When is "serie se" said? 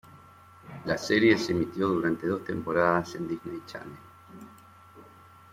0.97-1.51